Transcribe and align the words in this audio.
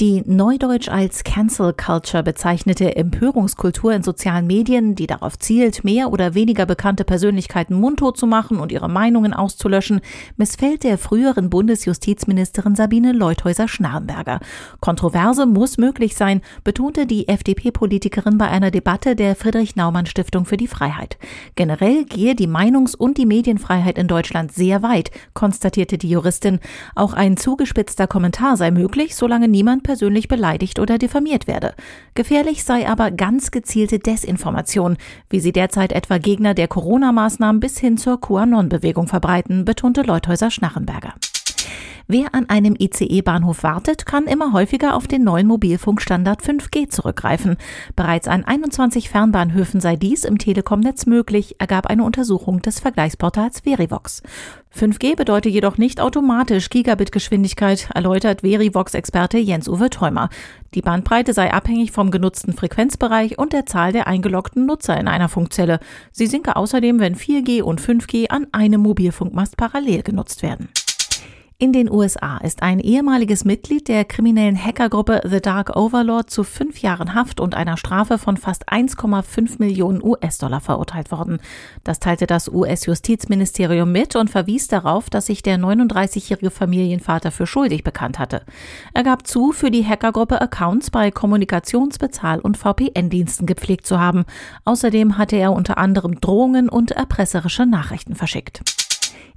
Die 0.00 0.22
neudeutsch 0.24 0.88
als 0.88 1.24
Cancel 1.24 1.72
Culture 1.72 2.22
bezeichnete 2.22 2.94
Empörungskultur 2.94 3.92
in 3.92 4.04
sozialen 4.04 4.46
Medien, 4.46 4.94
die 4.94 5.08
darauf 5.08 5.36
zielt, 5.40 5.82
mehr 5.82 6.12
oder 6.12 6.34
weniger 6.34 6.66
bekannte 6.66 7.02
Persönlichkeiten 7.02 7.74
mundtot 7.74 8.16
zu 8.16 8.28
machen 8.28 8.60
und 8.60 8.70
ihre 8.70 8.88
Meinungen 8.88 9.34
auszulöschen, 9.34 10.00
missfällt 10.36 10.84
der 10.84 10.98
früheren 10.98 11.50
Bundesjustizministerin 11.50 12.76
Sabine 12.76 13.10
Leuthäuser-Schnarrenberger. 13.10 14.38
Kontroverse 14.78 15.46
muss 15.46 15.78
möglich 15.78 16.14
sein, 16.14 16.42
betonte 16.62 17.04
die 17.04 17.26
FDP-Politikerin 17.26 18.38
bei 18.38 18.46
einer 18.46 18.70
Debatte 18.70 19.16
der 19.16 19.34
Friedrich-Naumann-Stiftung 19.34 20.44
für 20.44 20.56
die 20.56 20.68
Freiheit. 20.68 21.18
Generell 21.56 22.04
gehe 22.04 22.36
die 22.36 22.46
Meinungs- 22.46 22.94
und 22.94 23.18
die 23.18 23.26
Medienfreiheit 23.26 23.98
in 23.98 24.06
Deutschland 24.06 24.52
sehr 24.52 24.84
weit, 24.84 25.10
konstatierte 25.34 25.98
die 25.98 26.10
Juristin. 26.10 26.60
Auch 26.94 27.14
ein 27.14 27.36
zugespitzter 27.36 28.06
Kommentar 28.06 28.56
sei 28.56 28.70
möglich, 28.70 29.16
solange 29.16 29.48
niemand 29.48 29.57
persönlich 29.82 30.28
beleidigt 30.28 30.78
oder 30.78 30.98
diffamiert 30.98 31.46
werde. 31.46 31.74
Gefährlich 32.14 32.64
sei 32.64 32.88
aber 32.88 33.10
ganz 33.10 33.50
gezielte 33.50 33.98
Desinformation, 33.98 34.96
wie 35.30 35.40
sie 35.40 35.52
derzeit 35.52 35.92
etwa 35.92 36.18
Gegner 36.18 36.54
der 36.54 36.68
Corona-Maßnahmen 36.68 37.60
bis 37.60 37.78
hin 37.78 37.98
zur 37.98 38.20
QAnon-Bewegung 38.20 39.06
verbreiten, 39.06 39.64
betonte 39.64 40.02
Leuthäuser 40.02 40.50
Schnarrenberger. 40.50 41.14
Wer 42.10 42.34
an 42.34 42.48
einem 42.48 42.74
ICE-Bahnhof 42.78 43.62
wartet, 43.62 44.06
kann 44.06 44.24
immer 44.24 44.54
häufiger 44.54 44.96
auf 44.96 45.06
den 45.06 45.24
neuen 45.24 45.46
Mobilfunkstandard 45.46 46.40
5G 46.40 46.88
zurückgreifen. 46.88 47.58
Bereits 47.96 48.28
an 48.28 48.44
21 48.44 49.10
Fernbahnhöfen 49.10 49.82
sei 49.82 49.96
dies 49.96 50.24
im 50.24 50.38
Telekom-Netz 50.38 51.04
möglich, 51.04 51.56
ergab 51.58 51.86
eine 51.86 52.04
Untersuchung 52.04 52.62
des 52.62 52.80
Vergleichsportals 52.80 53.60
Verivox. 53.60 54.22
5G 54.74 55.16
bedeutet 55.16 55.52
jedoch 55.52 55.76
nicht 55.76 56.00
automatisch 56.00 56.70
Gigabit-Geschwindigkeit, 56.70 57.90
erläutert 57.94 58.40
Verivox-Experte 58.40 59.36
Jens-Uwe 59.36 59.90
Theumer. 59.90 60.30
Die 60.72 60.80
Bandbreite 60.80 61.34
sei 61.34 61.52
abhängig 61.52 61.92
vom 61.92 62.10
genutzten 62.10 62.54
Frequenzbereich 62.54 63.36
und 63.36 63.52
der 63.52 63.66
Zahl 63.66 63.92
der 63.92 64.06
eingeloggten 64.06 64.64
Nutzer 64.64 64.98
in 64.98 65.08
einer 65.08 65.28
Funkzelle. 65.28 65.78
Sie 66.10 66.26
sinke 66.26 66.56
außerdem, 66.56 67.00
wenn 67.00 67.16
4G 67.16 67.60
und 67.60 67.82
5G 67.82 68.30
an 68.30 68.46
einem 68.52 68.80
Mobilfunkmast 68.80 69.58
parallel 69.58 70.02
genutzt 70.02 70.42
werden. 70.42 70.70
In 71.60 71.72
den 71.72 71.90
USA 71.90 72.36
ist 72.36 72.62
ein 72.62 72.78
ehemaliges 72.78 73.44
Mitglied 73.44 73.88
der 73.88 74.04
kriminellen 74.04 74.56
Hackergruppe 74.56 75.22
The 75.28 75.40
Dark 75.40 75.74
Overlord 75.74 76.30
zu 76.30 76.44
fünf 76.44 76.78
Jahren 76.82 77.16
Haft 77.16 77.40
und 77.40 77.56
einer 77.56 77.76
Strafe 77.76 78.16
von 78.16 78.36
fast 78.36 78.68
1,5 78.68 79.56
Millionen 79.58 80.00
US-Dollar 80.00 80.60
verurteilt 80.60 81.10
worden. 81.10 81.40
Das 81.82 81.98
teilte 81.98 82.28
das 82.28 82.46
US-Justizministerium 82.48 83.90
mit 83.90 84.14
und 84.14 84.30
verwies 84.30 84.68
darauf, 84.68 85.10
dass 85.10 85.26
sich 85.26 85.42
der 85.42 85.58
39-jährige 85.58 86.52
Familienvater 86.52 87.32
für 87.32 87.48
schuldig 87.48 87.82
bekannt 87.82 88.20
hatte. 88.20 88.42
Er 88.94 89.02
gab 89.02 89.26
zu, 89.26 89.50
für 89.50 89.72
die 89.72 89.84
Hackergruppe 89.84 90.40
Accounts 90.40 90.92
bei 90.92 91.08
Kommunikationsbezahl- 91.08 92.38
und 92.38 92.56
VPN-Diensten 92.56 93.46
gepflegt 93.46 93.84
zu 93.84 93.98
haben. 93.98 94.26
Außerdem 94.64 95.18
hatte 95.18 95.34
er 95.34 95.52
unter 95.52 95.76
anderem 95.76 96.20
Drohungen 96.20 96.68
und 96.68 96.92
erpresserische 96.92 97.66
Nachrichten 97.66 98.14
verschickt. 98.14 98.62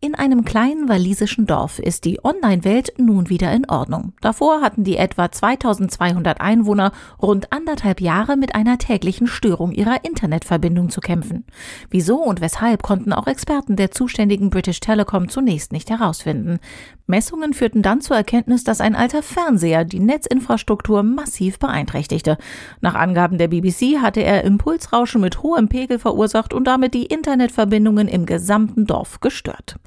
In 0.00 0.14
einem 0.14 0.44
kleinen 0.44 0.88
walisischen 0.88 1.46
Dorf 1.46 1.80
ist 1.80 2.04
die 2.04 2.22
Online-Welt 2.22 2.92
nun 2.98 3.30
wieder 3.30 3.50
in 3.50 3.68
Ordnung. 3.68 4.12
Davor 4.20 4.60
hatten 4.60 4.84
die 4.84 4.96
etwa 4.96 5.32
2200 5.32 6.40
Einwohner 6.40 6.92
rund 7.20 7.52
anderthalb 7.52 8.00
Jahre 8.00 8.36
mit 8.36 8.54
einer 8.54 8.78
täglichen 8.78 9.26
Störung 9.26 9.72
ihrer 9.72 10.04
Internetverbindung 10.04 10.90
zu 10.90 11.00
kämpfen. 11.00 11.44
Wieso 11.90 12.22
und 12.22 12.40
weshalb 12.40 12.84
konnten 12.84 13.12
auch 13.12 13.26
Experten 13.26 13.74
der 13.74 13.90
zuständigen 13.90 14.50
British 14.50 14.78
Telecom 14.78 15.28
zunächst 15.28 15.72
nicht 15.72 15.90
herausfinden. 15.90 16.60
Messungen 17.08 17.52
führten 17.52 17.82
dann 17.82 18.00
zur 18.00 18.16
Erkenntnis, 18.16 18.62
dass 18.62 18.80
ein 18.80 18.94
alter 18.94 19.24
Fernseher 19.24 19.84
die 19.84 19.98
Netzinfrastruktur 19.98 21.02
massiv 21.02 21.58
beeinträchtigte. 21.58 22.38
Nach 22.80 22.94
Angaben 22.94 23.36
der 23.38 23.48
BBC 23.48 24.00
hatte 24.00 24.22
er 24.22 24.44
Impulsrauschen 24.44 25.22
mit 25.22 25.42
hohem 25.42 25.68
Pegel 25.68 25.98
verursacht 25.98 26.54
und 26.54 26.68
damit 26.68 26.94
die 26.94 27.06
Internetverbindungen 27.06 28.06
im 28.06 28.26
gesamten 28.26 28.86
Dorf 28.86 29.18
gestört. 29.18 29.80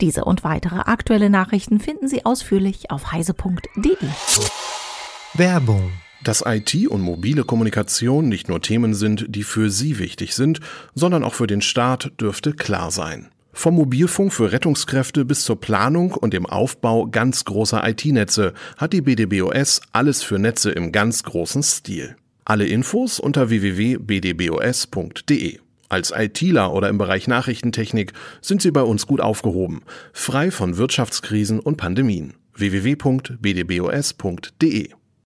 Diese 0.00 0.24
und 0.24 0.44
weitere 0.44 0.80
aktuelle 0.80 1.30
Nachrichten 1.30 1.80
finden 1.80 2.08
Sie 2.08 2.24
ausführlich 2.24 2.90
auf 2.90 3.12
heise.de. 3.12 3.96
Werbung 5.34 5.92
dass 6.24 6.42
IT 6.44 6.88
und 6.88 7.02
mobile 7.02 7.44
Kommunikation 7.44 8.28
nicht 8.28 8.48
nur 8.48 8.60
Themen 8.60 8.94
sind, 8.94 9.26
die 9.28 9.44
für 9.44 9.70
Sie 9.70 9.98
wichtig 9.98 10.34
sind, 10.34 10.58
sondern 10.94 11.22
auch 11.22 11.34
für 11.34 11.46
den 11.46 11.62
Staat, 11.62 12.10
dürfte 12.20 12.52
klar 12.52 12.90
sein. 12.90 13.28
Vom 13.52 13.76
Mobilfunk 13.76 14.32
für 14.32 14.50
Rettungskräfte 14.52 15.24
bis 15.24 15.44
zur 15.44 15.60
Planung 15.60 16.12
und 16.12 16.34
dem 16.34 16.44
Aufbau 16.46 17.06
ganz 17.06 17.44
großer 17.44 17.88
IT-Netze 17.88 18.52
hat 18.76 18.92
die 18.92 19.00
BDBOS 19.00 19.80
alles 19.92 20.22
für 20.22 20.38
Netze 20.38 20.72
im 20.72 20.92
ganz 20.92 21.22
großen 21.22 21.62
Stil. 21.62 22.16
Alle 22.44 22.66
Infos 22.66 23.18
unter 23.18 23.48
www.bdbos.de. 23.48 24.00
Als 25.88 26.10
ITler 26.10 26.72
oder 26.72 26.88
im 26.88 26.98
Bereich 26.98 27.28
Nachrichtentechnik 27.28 28.12
sind 28.40 28.60
Sie 28.60 28.72
bei 28.72 28.82
uns 28.82 29.06
gut 29.06 29.20
aufgehoben, 29.20 29.82
frei 30.12 30.50
von 30.50 30.76
Wirtschaftskrisen 30.76 31.60
und 31.60 31.76
Pandemien. 31.76 32.34
www.bdbos.de 32.54 33.36